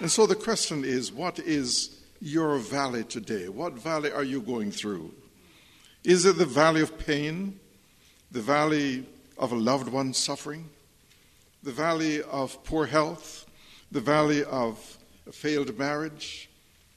And 0.04 0.12
so 0.12 0.28
the 0.28 0.36
question 0.36 0.84
is 0.84 1.14
what 1.14 1.40
is 1.40 2.02
your 2.20 2.58
valley 2.58 3.06
today? 3.06 3.48
What 3.48 3.76
valley 3.76 4.12
are 4.12 4.26
you 4.26 4.42
going 4.42 4.70
through? 4.70 5.14
Is 6.04 6.26
it 6.26 6.38
the 6.38 6.46
valley 6.46 6.82
of 6.82 7.00
pain, 7.00 7.58
the 8.30 8.42
valley 8.42 9.06
of 9.38 9.54
a 9.54 9.56
loved 9.56 9.88
one 9.88 10.14
suffering, 10.14 10.70
the 11.64 11.72
valley 11.72 12.22
of 12.22 12.62
poor 12.66 12.86
health, 12.86 13.46
the 13.94 14.02
valley 14.02 14.44
of 14.44 14.98
a 15.26 15.32
failed 15.32 15.80
marriage, 15.80 16.50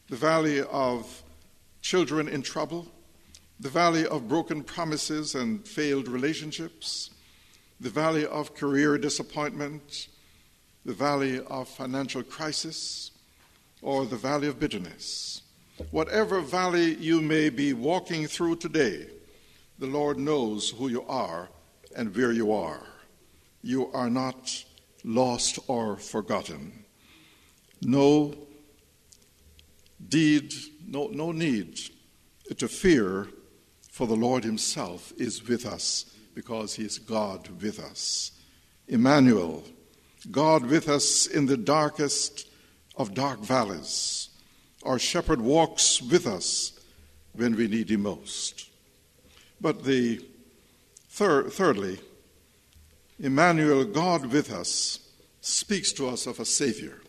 the 0.09 0.17
valley 0.17 0.63
of 0.63 1.23
children 1.83 2.27
in 2.27 2.43
trouble, 2.43 2.89
the 3.61 3.71
valley 3.71 4.05
of 4.05 4.27
broken 4.27 4.65
promises 4.65 5.37
and 5.37 5.65
failed 5.65 6.09
relationships, 6.09 7.11
the 7.79 7.89
valley 7.89 8.27
of 8.27 8.57
career 8.57 8.99
disappointment, 8.99 10.09
the 10.87 10.95
valley 10.95 11.41
of 11.51 11.69
financial 11.69 12.23
crisis, 12.23 13.11
or 13.83 14.07
the 14.07 14.17
valley 14.17 14.47
of 14.47 14.61
bitterness. 14.61 15.43
Whatever 15.91 16.41
valley 16.41 16.95
you 16.95 17.21
may 17.21 17.51
be 17.51 17.73
walking 17.73 18.29
through 18.29 18.55
today, 18.57 19.09
the 19.81 19.89
Lord 19.89 20.17
knows 20.17 20.71
who 20.71 20.87
you 20.89 21.03
are 21.09 21.49
and 21.97 22.15
where 22.15 22.31
you 22.31 22.53
are. 22.53 22.87
You 23.63 23.91
are 23.93 24.09
not 24.09 24.65
lost 25.03 25.59
or 25.67 25.97
forgotten. 25.97 26.85
No 27.83 28.35
deed, 30.09 30.55
no, 30.87 31.09
no 31.09 31.33
need 31.33 31.81
to 32.57 32.69
fear, 32.69 33.27
for 33.91 34.07
the 34.07 34.15
Lord 34.15 34.45
Himself 34.45 35.13
is 35.17 35.49
with 35.49 35.67
us 35.67 36.15
because 36.33 36.77
He 36.77 36.85
is 36.85 37.01
God 37.01 37.49
with 37.61 37.81
us. 37.81 38.31
Emmanuel, 38.87 39.65
God 40.31 40.67
with 40.67 40.89
us 40.89 41.27
in 41.27 41.47
the 41.47 41.57
darkest 41.57 42.49
of 42.97 43.15
dark 43.15 43.41
valleys. 43.41 44.29
Our 44.85 44.99
shepherd 44.99 45.41
walks 45.41 46.01
with 46.01 46.27
us 46.27 46.73
when 47.33 47.57
we 47.57 47.69
need 47.69 47.91
Him 47.91 48.03
most. 48.03 48.69
But 49.61 49.85
the 49.85 50.21
Third, 51.17 51.51
thirdly, 51.51 51.99
Emmanuel, 53.19 53.87
God 53.87 54.27
with 54.27 54.53
us, 54.53 55.01
speaks 55.41 55.91
to 55.93 56.09
us 56.09 56.27
of 56.27 56.39
a 56.39 56.45
Savior. 56.45 57.01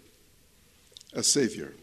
A 1.12 1.22
Savior. 1.22 1.74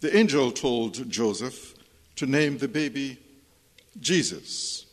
The 0.00 0.14
angel 0.14 0.52
told 0.52 1.08
Joseph 1.08 1.74
to 2.16 2.26
name 2.26 2.58
the 2.58 2.68
baby 2.68 3.20
Jesus. 4.00 4.84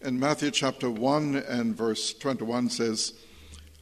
And 0.00 0.18
Matthew 0.18 0.50
chapter 0.50 0.88
1 0.88 1.36
and 1.36 1.76
verse 1.76 2.14
21 2.14 2.70
says, 2.70 3.12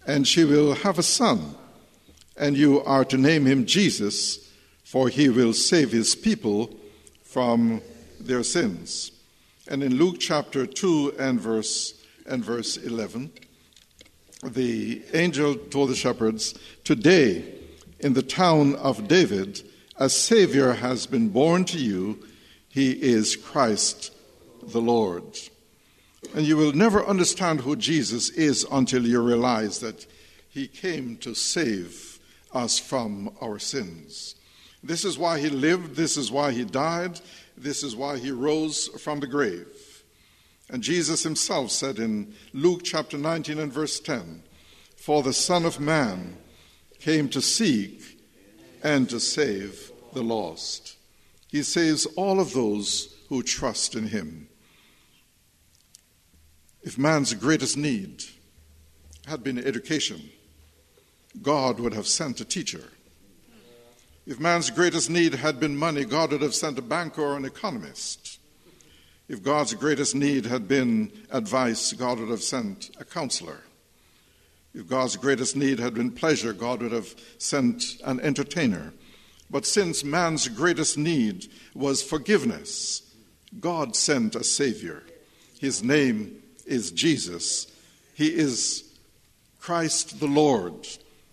And 0.07 0.27
she 0.27 0.45
will 0.45 0.75
have 0.75 0.99
a 0.99 1.03
son, 1.03 1.57
and 2.37 2.57
you 2.57 2.83
are 2.85 3.05
to 3.07 3.17
name 3.17 3.45
him 3.45 3.67
Jesus, 3.67 4.51
for 4.85 5.09
he 5.09 5.29
will 5.29 5.53
save 5.53 5.91
his 5.91 6.15
people 6.15 6.77
from 7.25 7.83
their 8.21 8.43
sins. 8.43 9.11
And 9.69 9.83
in 9.83 9.97
Luke 9.97 10.17
chapter 10.21 10.65
2 10.65 11.17
and 11.19 11.41
verse, 11.41 11.95
and 12.25 12.45
verse 12.45 12.77
11, 12.77 13.33
the 14.45 15.03
angel 15.13 15.57
told 15.57 15.91
the 15.91 15.97
shepherds, 15.97 16.55
Today, 16.85 17.55
in 17.99 18.13
the 18.13 18.23
town 18.23 18.77
of 18.77 19.09
David, 19.09 19.63
a 19.97 20.09
Savior 20.09 20.75
has 20.75 21.07
been 21.07 21.31
born 21.31 21.65
to 21.67 21.79
you. 21.79 22.25
He 22.69 22.93
is 22.93 23.35
Christ 23.35 24.13
the 24.63 24.81
Lord. 24.81 25.25
And 26.37 26.47
you 26.47 26.59
will 26.59 26.75
never 26.75 27.03
understand 27.03 27.63
who 27.63 27.77
Jesus 27.77 28.29
is 28.29 28.67
until 28.71 29.07
you 29.07 29.23
realize 29.23 29.79
that 29.79 30.07
he 30.51 30.69
came 30.69 31.17
to 31.19 31.35
save 31.35 32.19
us 32.53 32.79
from 32.79 33.35
our 33.41 33.59
sins. 33.59 34.35
This 34.85 35.03
is 35.03 35.17
why 35.17 35.41
he 35.41 35.49
lived, 35.49 35.97
this 35.97 36.19
is 36.19 36.31
why 36.31 36.53
he 36.53 36.65
died, 36.65 37.21
this 37.57 37.83
is 37.83 37.97
why 37.97 38.19
he 38.19 38.31
rose 38.31 38.89
from 39.03 39.21
the 39.21 39.27
grave. 39.27 40.05
And 40.69 40.83
Jesus 40.83 41.23
himself 41.23 41.71
said 41.71 41.99
in 41.99 42.35
Luke 42.53 42.83
chapter 42.85 43.17
19 43.17 43.59
and 43.59 43.73
verse 43.73 43.99
10 43.99 44.43
For 44.95 45.23
the 45.23 45.33
Son 45.33 45.65
of 45.65 45.81
Man 45.81 46.37
came 47.01 47.31
to 47.31 47.41
seek 47.41 48.21
and 48.83 49.09
to 49.09 49.21
save 49.21 49.91
the 50.13 50.23
lost. 50.23 50.99
He 51.49 51.63
saves 51.63 52.05
all 52.15 52.41
of 52.41 52.53
those 52.53 53.17
who 53.31 53.43
trust 53.43 53.95
in 53.95 54.09
him. 54.09 54.49
If 56.87 56.97
man's 56.97 57.35
greatest 57.35 57.77
need 57.77 58.23
had 59.27 59.43
been 59.43 59.59
education, 59.59 60.31
God 61.43 61.81
would 61.81 61.93
have 61.93 62.07
sent 62.07 62.41
a 62.41 62.45
teacher. 62.45 62.93
If 64.25 64.39
man's 64.39 64.71
greatest 64.71 65.11
need 65.11 65.35
had 65.35 65.59
been 65.59 65.77
money, 65.77 66.05
God 66.05 66.31
would 66.31 66.43
have 66.43 66.55
sent 66.55 66.79
a 66.79 66.83
banker 66.83 67.23
or 67.23 67.37
an 67.37 67.45
economist. 67.45 68.39
If 69.29 69.43
God's 69.43 69.75
greatest 69.75 70.15
need 70.15 70.47
had 70.47 70.69
been 70.69 71.11
advice, 71.33 71.93
God 71.93 72.21
would 72.21 72.31
have 72.31 72.45
sent 72.45 72.93
a 73.01 73.05
counselor. 73.05 73.63
If 74.73 74.87
God's 74.87 75.17
greatest 75.17 75.57
need 75.57 75.81
had 75.81 75.95
been 75.95 76.13
pleasure, 76.13 76.53
God 76.53 76.83
would 76.83 76.93
have 76.93 77.17
sent 77.39 77.97
an 78.05 78.21
entertainer. 78.21 78.93
But 79.51 79.67
since 79.67 80.05
man's 80.05 80.47
greatest 80.47 80.97
need 80.97 81.49
was 81.75 82.01
forgiveness, 82.01 83.03
God 83.59 83.97
sent 83.97 84.37
a 84.37 84.45
Savior. 84.45 85.03
His 85.59 85.83
name 85.83 86.45
is 86.67 86.91
Jesus. 86.91 87.67
He 88.15 88.29
is 88.29 88.85
Christ 89.61 90.21
the 90.21 90.27
Lord, 90.27 90.87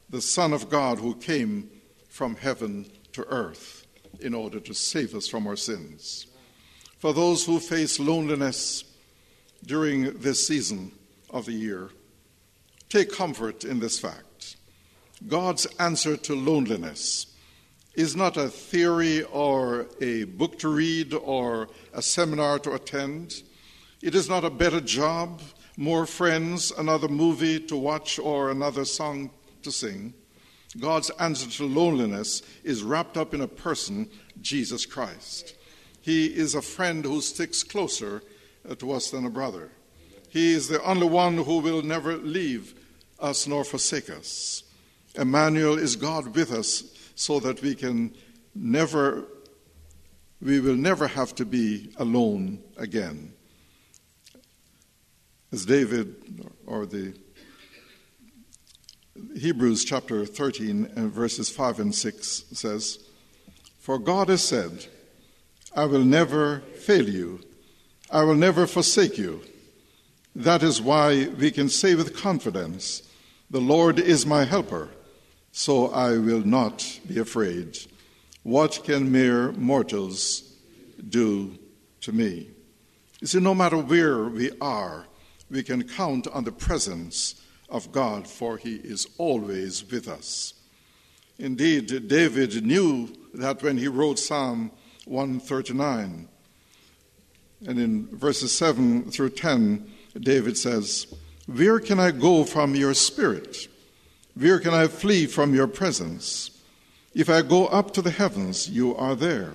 the 0.09 0.21
Son 0.21 0.53
of 0.53 0.69
God 0.69 0.99
who 0.99 1.15
came 1.15 1.69
from 2.09 2.35
heaven 2.35 2.85
to 3.13 3.23
earth 3.25 3.85
in 4.19 4.33
order 4.33 4.59
to 4.59 4.73
save 4.73 5.15
us 5.15 5.27
from 5.27 5.47
our 5.47 5.55
sins. 5.55 6.27
For 6.99 7.13
those 7.13 7.45
who 7.45 7.59
face 7.59 7.99
loneliness 7.99 8.83
during 9.65 10.19
this 10.19 10.47
season 10.47 10.91
of 11.29 11.45
the 11.45 11.53
year, 11.53 11.89
take 12.89 13.11
comfort 13.11 13.63
in 13.63 13.79
this 13.79 13.99
fact. 13.99 14.55
God's 15.27 15.65
answer 15.79 16.17
to 16.17 16.35
loneliness 16.35 17.27
is 17.95 18.15
not 18.15 18.37
a 18.37 18.49
theory 18.49 19.23
or 19.23 19.87
a 20.01 20.23
book 20.23 20.57
to 20.59 20.69
read 20.69 21.13
or 21.13 21.69
a 21.93 22.01
seminar 22.01 22.59
to 22.59 22.73
attend. 22.73 23.43
It 24.03 24.15
is 24.15 24.27
not 24.27 24.43
a 24.43 24.49
better 24.49 24.81
job, 24.81 25.41
more 25.77 26.05
friends, 26.05 26.73
another 26.77 27.07
movie 27.07 27.57
to 27.61 27.77
watch, 27.77 28.19
or 28.19 28.51
another 28.51 28.83
song 28.83 29.29
to 29.61 29.71
sing. 29.71 30.13
God's 30.77 31.09
answer 31.21 31.49
to 31.49 31.65
loneliness 31.65 32.41
is 32.65 32.83
wrapped 32.83 33.15
up 33.15 33.33
in 33.33 33.39
a 33.39 33.47
person, 33.47 34.09
Jesus 34.41 34.85
Christ. 34.85 35.55
He 36.01 36.25
is 36.25 36.53
a 36.53 36.61
friend 36.61 37.05
who 37.05 37.21
sticks 37.21 37.63
closer 37.63 38.21
uh, 38.69 38.75
to 38.75 38.91
us 38.91 39.09
than 39.09 39.25
a 39.25 39.29
brother. 39.29 39.71
He 40.27 40.51
is 40.51 40.67
the 40.67 40.83
only 40.83 41.07
one 41.07 41.37
who 41.37 41.59
will 41.59 41.81
never 41.81 42.17
leave 42.17 42.75
us 43.21 43.47
nor 43.47 43.63
forsake 43.63 44.09
us. 44.09 44.63
Emmanuel 45.15 45.79
is 45.79 45.95
God 45.95 46.35
with 46.35 46.51
us 46.51 46.83
so 47.15 47.39
that 47.39 47.61
we 47.61 47.73
can 47.73 48.13
never, 48.53 49.29
we 50.41 50.59
will 50.59 50.75
never 50.75 51.07
have 51.07 51.33
to 51.35 51.45
be 51.45 51.93
alone 51.95 52.61
again. 52.75 53.31
As 55.53 55.65
David 55.65 56.15
or 56.65 56.87
the 56.87 57.13
Hebrews 59.37 59.85
chapter 59.85 60.25
13 60.25 60.93
and 60.95 61.11
verses 61.11 61.47
5 61.47 61.79
and 61.79 61.93
6 61.93 62.45
says, 62.53 62.97
For 63.77 63.99
God 63.99 64.29
has 64.29 64.41
said, 64.41 64.87
I 65.75 65.85
will 65.85 66.03
never 66.03 66.61
fail 66.79 67.07
you, 67.07 67.39
I 68.09 68.23
will 68.23 68.33
never 68.33 68.65
forsake 68.65 69.19
you. 69.19 69.43
That 70.35 70.63
is 70.63 70.81
why 70.81 71.27
we 71.27 71.51
can 71.51 71.69
say 71.69 71.93
with 71.93 72.17
confidence, 72.17 73.03
The 73.51 73.61
Lord 73.61 73.99
is 73.99 74.25
my 74.25 74.45
helper, 74.45 74.89
so 75.51 75.91
I 75.91 76.17
will 76.17 76.43
not 76.43 76.99
be 77.07 77.19
afraid. 77.19 77.77
What 78.41 78.81
can 78.83 79.11
mere 79.11 79.51
mortals 79.51 80.51
do 81.09 81.59
to 82.01 82.11
me? 82.11 82.49
You 83.21 83.27
see, 83.27 83.39
no 83.39 83.53
matter 83.53 83.77
where 83.77 84.23
we 84.23 84.49
are, 84.59 85.05
we 85.53 85.63
can 85.63 85.87
count 85.87 86.27
on 86.27 86.43
the 86.43 86.51
presence 86.51 87.35
of 87.69 87.91
God, 87.91 88.27
for 88.27 88.57
he 88.57 88.75
is 88.75 89.07
always 89.17 89.89
with 89.89 90.07
us. 90.07 90.55
Indeed, 91.37 92.07
David 92.07 92.65
knew 92.65 93.09
that 93.35 93.61
when 93.61 93.77
he 93.77 93.87
wrote 93.87 94.19
Psalm 94.19 94.71
139. 95.05 96.27
And 97.67 97.79
in 97.79 98.07
verses 98.07 98.51
7 98.57 99.11
through 99.11 99.29
10, 99.29 99.89
David 100.19 100.57
says, 100.57 101.07
Where 101.45 101.79
can 101.79 101.99
I 101.99 102.11
go 102.11 102.43
from 102.43 102.75
your 102.75 102.93
spirit? 102.93 103.67
Where 104.35 104.59
can 104.59 104.73
I 104.73 104.87
flee 104.87 105.27
from 105.27 105.53
your 105.53 105.67
presence? 105.67 106.49
If 107.13 107.29
I 107.29 107.43
go 107.43 107.67
up 107.67 107.93
to 107.93 108.01
the 108.01 108.11
heavens, 108.11 108.69
you 108.69 108.95
are 108.95 109.15
there. 109.15 109.53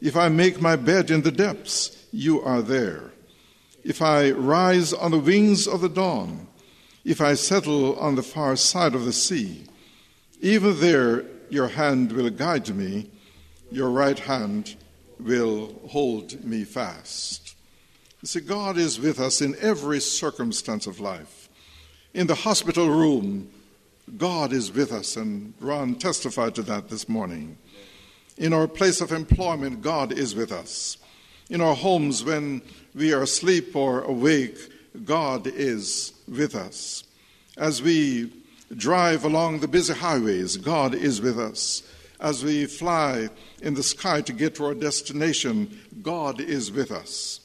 If 0.00 0.16
I 0.16 0.28
make 0.28 0.60
my 0.60 0.76
bed 0.76 1.10
in 1.10 1.22
the 1.22 1.30
depths, 1.30 2.06
you 2.10 2.42
are 2.42 2.62
there. 2.62 3.12
If 3.82 4.02
I 4.02 4.30
rise 4.32 4.92
on 4.92 5.10
the 5.10 5.18
wings 5.18 5.66
of 5.66 5.80
the 5.80 5.88
dawn, 5.88 6.46
if 7.04 7.20
I 7.20 7.34
settle 7.34 7.98
on 7.98 8.14
the 8.14 8.22
far 8.22 8.56
side 8.56 8.94
of 8.94 9.04
the 9.04 9.12
sea, 9.12 9.64
even 10.40 10.80
there 10.80 11.24
your 11.48 11.68
hand 11.68 12.12
will 12.12 12.30
guide 12.30 12.74
me, 12.74 13.10
your 13.70 13.90
right 13.90 14.18
hand 14.18 14.76
will 15.18 15.74
hold 15.88 16.44
me 16.44 16.64
fast. 16.64 17.54
You 18.22 18.26
see, 18.26 18.40
God 18.40 18.76
is 18.76 19.00
with 19.00 19.18
us 19.18 19.40
in 19.40 19.56
every 19.60 20.00
circumstance 20.00 20.86
of 20.86 21.00
life. 21.00 21.48
In 22.12 22.26
the 22.26 22.34
hospital 22.34 22.88
room, 22.88 23.50
God 24.16 24.52
is 24.52 24.72
with 24.72 24.92
us, 24.92 25.16
and 25.16 25.54
Ron 25.60 25.94
testified 25.94 26.54
to 26.56 26.62
that 26.62 26.88
this 26.88 27.08
morning. 27.08 27.56
In 28.36 28.52
our 28.52 28.66
place 28.66 29.00
of 29.00 29.12
employment, 29.12 29.82
God 29.82 30.12
is 30.12 30.34
with 30.34 30.52
us. 30.52 30.98
In 31.48 31.60
our 31.60 31.74
homes, 31.74 32.24
when 32.24 32.62
we 32.94 33.12
are 33.12 33.22
asleep 33.22 33.74
or 33.76 34.02
awake, 34.02 34.58
God 35.04 35.46
is 35.46 36.12
with 36.28 36.54
us. 36.54 37.04
As 37.56 37.82
we 37.82 38.32
drive 38.76 39.24
along 39.24 39.60
the 39.60 39.68
busy 39.68 39.94
highways, 39.94 40.56
God 40.56 40.94
is 40.94 41.20
with 41.20 41.38
us. 41.38 41.82
As 42.20 42.44
we 42.44 42.66
fly 42.66 43.28
in 43.62 43.74
the 43.74 43.82
sky 43.82 44.20
to 44.22 44.32
get 44.32 44.56
to 44.56 44.66
our 44.66 44.74
destination, 44.74 45.78
God 46.02 46.40
is 46.40 46.70
with 46.70 46.90
us. 46.90 47.40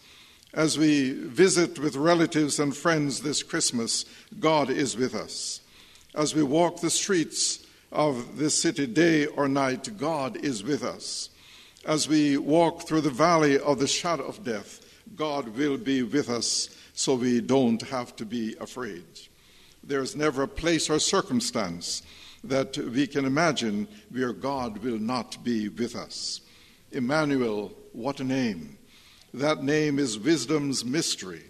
As 0.53 0.77
we 0.77 1.11
visit 1.11 1.79
with 1.79 1.95
relatives 1.95 2.59
and 2.59 2.75
friends 2.75 3.21
this 3.21 3.43
Christmas, 3.43 4.05
God 4.39 4.69
is 4.69 4.95
with 4.95 5.13
us. 5.13 5.61
As 6.13 6.33
we 6.33 6.43
walk 6.43 6.79
the 6.79 6.89
streets 6.89 7.65
of 7.91 8.37
this 8.37 8.61
city 8.61 8.87
day 8.87 9.25
or 9.25 9.47
night, 9.47 9.97
God 9.97 10.37
is 10.37 10.63
with 10.63 10.83
us. 10.83 11.29
As 11.85 12.07
we 12.07 12.37
walk 12.37 12.83
through 12.83 13.01
the 13.01 13.09
valley 13.09 13.59
of 13.59 13.79
the 13.79 13.87
shadow 13.87 14.23
of 14.23 14.43
death, 14.43 14.84
God 15.13 15.49
will 15.49 15.77
be 15.77 16.03
with 16.03 16.29
us 16.29 16.69
so 16.93 17.15
we 17.15 17.41
don't 17.41 17.81
have 17.83 18.15
to 18.15 18.25
be 18.25 18.55
afraid. 18.59 19.05
There's 19.83 20.15
never 20.15 20.43
a 20.43 20.47
place 20.47 20.89
or 20.89 20.99
circumstance 20.99 22.01
that 22.43 22.77
we 22.77 23.07
can 23.07 23.25
imagine 23.25 23.87
where 24.09 24.33
God 24.33 24.79
will 24.79 24.99
not 24.99 25.43
be 25.43 25.69
with 25.69 25.95
us. 25.95 26.41
Emmanuel, 26.91 27.73
what 27.91 28.19
a 28.19 28.23
name! 28.23 28.77
That 29.33 29.63
name 29.63 29.99
is 29.99 30.17
wisdom's 30.17 30.85
mystery. 30.85 31.43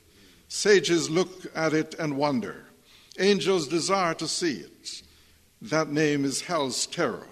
Sages 0.47 1.09
look 1.09 1.45
at 1.55 1.73
it 1.73 1.95
and 1.99 2.17
wonder. 2.17 2.65
Angels 3.19 3.67
desire 3.67 4.13
to 4.15 4.27
see 4.27 4.55
it. 4.55 5.01
That 5.61 5.89
name 5.89 6.25
is 6.25 6.41
hell's 6.41 6.85
terror. 6.87 7.27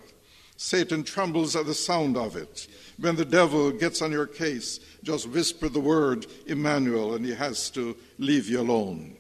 Satan 0.63 1.04
trembles 1.04 1.58
at 1.58 1.65
the 1.65 1.73
sound 1.73 2.15
of 2.15 2.38
it. 2.38 2.69
When 2.97 3.17
the 3.17 3.26
devil 3.26 3.69
gets 3.69 4.02
on 4.02 4.13
your 4.13 4.26
case, 4.26 4.80
just 5.04 5.28
whisper 5.28 5.67
the 5.67 5.82
word 5.82 6.26
Emmanuel 6.47 7.15
and 7.15 7.26
he 7.26 7.36
has 7.36 7.69
to 7.71 7.97
leave 8.17 8.47
you 8.47 8.62
alone. 8.62 9.17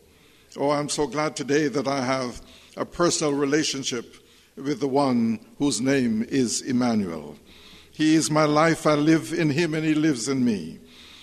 Oh, 0.55 0.71
I'm 0.71 0.87
so 0.87 1.05
glad 1.05 1.35
today 1.35 1.67
that 1.67 1.85
I 1.85 2.01
have 2.05 2.41
a 2.77 2.85
personal 2.85 3.33
relationship 3.33 4.15
with 4.55 4.79
the 4.79 4.87
one 4.87 5.41
whose 5.57 5.81
name 5.81 6.25
is 6.29 6.61
Emmanuel. 6.61 7.35
He 7.91 8.15
is 8.15 8.31
my 8.31 8.45
life. 8.45 8.87
I 8.87 8.93
live 8.93 9.33
in 9.33 9.49
him 9.49 9.73
and 9.73 9.83
he 9.83 9.95
lives 9.95 10.29
in 10.29 10.45
me. 10.45 10.79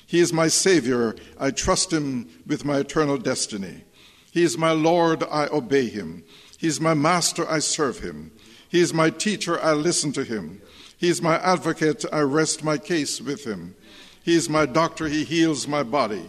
He 0.07 0.21
is 0.21 0.35
my 0.35 0.49
Savior. 0.49 1.17
I 1.39 1.51
trust 1.51 1.91
him 1.91 2.29
with 2.47 2.67
my 2.67 2.77
eternal 2.81 3.17
destiny. 3.17 3.85
He 4.33 4.43
is 4.43 4.59
my 4.59 4.73
Lord. 4.73 5.23
I 5.23 5.47
obey 5.47 5.89
him. 5.89 6.25
He 6.59 6.67
is 6.67 6.79
my 6.79 6.93
master. 6.93 7.51
I 7.51 7.61
serve 7.61 8.01
him. 8.01 8.33
He 8.71 8.81
is 8.81 8.95
my 8.95 9.11
teacher. 9.11 9.61
I 9.61 9.73
listen 9.73 10.13
to 10.13 10.25
him. 10.25 10.63
He 10.97 11.09
is 11.09 11.21
my 11.21 11.39
advocate. 11.39 12.05
I 12.13 12.21
rest 12.21 12.63
my 12.63 12.79
case 12.79 13.21
with 13.21 13.45
him. 13.45 13.75
He 14.23 14.37
is 14.37 14.49
my 14.49 14.67
doctor, 14.67 15.09
He 15.09 15.25
heals 15.25 15.67
my 15.67 15.83
body. 15.83 16.25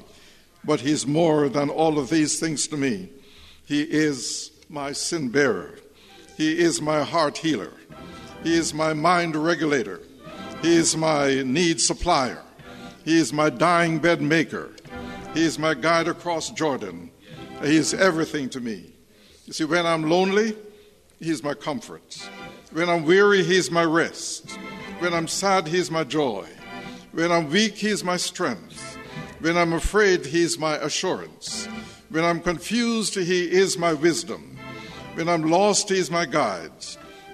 But 0.64 0.82
He's 0.82 1.06
more 1.06 1.50
than 1.50 1.70
all 1.70 2.00
of 2.00 2.10
these 2.10 2.40
things 2.40 2.68
to 2.68 2.78
me. 2.78 3.10
He 3.66 3.84
is 3.84 4.52
my 4.70 4.92
sin 4.92 5.30
bearer. 5.30 5.80
He 6.38 6.60
is 6.60 6.82
my 6.82 7.04
heart 7.04 7.38
healer. 7.38 7.74
He 8.44 8.56
is 8.56 8.74
my 8.74 8.94
mind 8.94 9.36
regulator. 9.36 10.00
He 10.62 10.76
is 10.76 10.96
my 10.98 11.44
need 11.44 11.82
supplier. 11.82 12.42
He 13.04 13.20
is 13.20 13.34
my 13.34 13.50
dying 13.50 14.00
bed 14.00 14.22
maker. 14.22 14.72
He 15.34 15.44
is 15.44 15.60
my 15.60 15.74
guide 15.74 16.08
across 16.08 16.50
Jordan. 16.52 17.12
He 17.62 17.78
is 17.78 17.94
everything 17.94 18.50
to 18.50 18.60
me. 18.60 18.94
You 19.46 19.54
see, 19.54 19.66
when 19.66 19.86
I'm 19.86 20.10
lonely, 20.10 20.56
He's 21.22 21.44
my 21.44 21.54
comfort. 21.54 22.28
When 22.74 22.90
I'm 22.90 23.06
weary, 23.06 23.44
He's 23.44 23.70
my 23.70 23.84
rest. 23.84 24.50
When 24.98 25.14
I'm 25.14 25.28
sad, 25.28 25.68
He's 25.68 25.92
my 25.92 26.04
joy. 26.04 26.48
When 27.12 27.32
I'm 27.32 27.48
weak, 27.52 27.76
He 27.76 27.90
is 27.90 28.04
my 28.04 28.18
strength. 28.18 28.98
When 29.40 29.56
I'm 29.56 29.74
afraid, 29.74 30.26
He 30.26 30.42
is 30.42 30.58
my 30.58 30.78
assurance. 30.78 31.68
When 32.10 32.24
I'm 32.24 32.42
confused, 32.42 33.14
He 33.14 33.52
is 33.52 33.78
my 33.78 33.94
wisdom. 33.94 34.58
When 35.14 35.30
I'm 35.30 35.44
lost, 35.44 35.90
He 35.90 36.00
is 36.00 36.10
my 36.10 36.26
guide. 36.26 36.72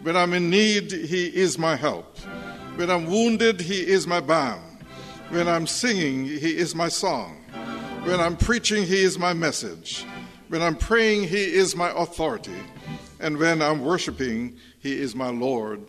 When 0.01 0.17
I'm 0.17 0.33
in 0.33 0.49
need, 0.49 0.91
He 0.91 1.27
is 1.27 1.57
my 1.57 1.77
help. 1.77 2.17
When 2.75 2.91
I'm 2.91 3.05
wounded, 3.05 3.61
He 3.61 3.87
is 3.87 4.05
my 4.05 4.19
balm. 4.19 4.79
When 5.29 5.47
I'm 5.47 5.65
singing, 5.65 6.25
He 6.25 6.57
is 6.57 6.75
my 6.75 6.89
song. 6.89 7.37
When 8.03 8.19
I'm 8.19 8.35
preaching, 8.35 8.83
He 8.83 9.01
is 9.01 9.17
my 9.17 9.33
message. 9.33 10.05
When 10.49 10.61
I'm 10.61 10.75
praying, 10.75 11.29
He 11.29 11.53
is 11.53 11.73
my 11.73 11.91
authority. 11.95 12.59
And 13.19 13.37
when 13.37 13.61
I'm 13.61 13.83
worshiping, 13.83 14.57
He 14.79 14.99
is 14.99 15.15
my 15.15 15.29
Lord 15.29 15.81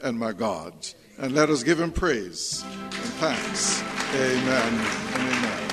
and 0.00 0.18
my 0.18 0.32
God. 0.32 0.74
And 1.18 1.34
let 1.34 1.50
us 1.50 1.62
give 1.62 1.78
Him 1.78 1.92
praise 1.92 2.64
and 2.64 3.12
thanks. 3.20 3.82
Amen 4.14 5.02
amen. 5.14 5.68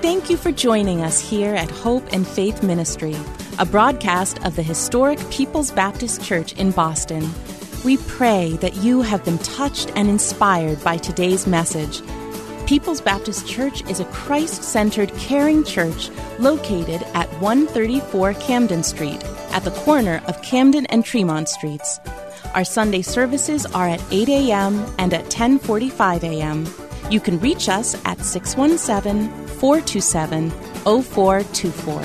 Thank 0.00 0.30
you 0.30 0.36
for 0.36 0.52
joining 0.52 1.02
us 1.02 1.20
here 1.20 1.54
at 1.54 1.70
Hope 1.70 2.04
and 2.12 2.26
Faith 2.26 2.62
Ministry, 2.62 3.16
a 3.58 3.66
broadcast 3.66 4.44
of 4.44 4.56
the 4.56 4.62
historic 4.62 5.18
People's 5.30 5.70
Baptist 5.70 6.22
Church 6.22 6.52
in 6.54 6.70
Boston. 6.70 7.28
We 7.84 7.96
pray 7.96 8.56
that 8.60 8.76
you 8.76 9.02
have 9.02 9.24
been 9.24 9.38
touched 9.38 9.92
and 9.96 10.08
inspired 10.08 10.82
by 10.82 10.96
today's 10.96 11.46
message. 11.46 12.02
People's 12.66 13.00
Baptist 13.00 13.46
Church 13.46 13.88
is 13.88 14.00
a 14.00 14.04
Christ 14.06 14.62
centered, 14.62 15.12
caring 15.16 15.64
church 15.64 16.10
located 16.38 17.02
at 17.14 17.27
134 17.40 18.34
Camden 18.34 18.82
Street, 18.82 19.24
at 19.50 19.64
the 19.64 19.70
corner 19.70 20.20
of 20.26 20.42
Camden 20.42 20.84
and 20.86 21.04
Tremont 21.04 21.48
Streets. 21.48 22.00
Our 22.54 22.64
Sunday 22.64 23.02
services 23.02 23.66
are 23.66 23.88
at 23.88 24.02
8 24.10 24.28
a.m. 24.28 24.84
and 24.98 25.14
at 25.14 25.26
10:45 25.26 26.24
a.m. 26.24 26.66
You 27.10 27.20
can 27.20 27.38
reach 27.40 27.68
us 27.68 27.94
at 28.04 28.24
617 28.24 29.28
427 29.58 30.50
0424. 30.84 32.02